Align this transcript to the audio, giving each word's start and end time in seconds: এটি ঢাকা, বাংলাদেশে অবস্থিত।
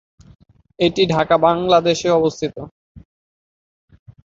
এটি 0.79 1.03
ঢাকা, 1.13 1.35
বাংলাদেশে 1.45 2.09
অবস্থিত। 2.19 2.55